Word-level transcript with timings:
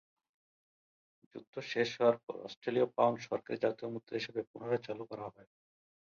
যুদ্ধ 1.31 1.53
শেষ 1.71 1.89
হওয়ার 1.97 2.17
পর 2.23 2.35
অস্ট্রেলীয় 2.47 2.87
পাউন্ড 2.97 3.17
সরকারী 3.27 3.57
জাতীয় 3.63 3.89
মুদ্রা 3.93 4.15
হিসেবে 4.19 4.41
পুনরায় 4.49 4.83
চালু 4.87 5.03
করা 5.11 5.25
হয়। 5.27 5.49